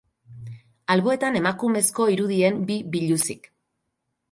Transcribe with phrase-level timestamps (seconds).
[0.93, 3.39] Alboetan, emakumezko irudien bi biluzi.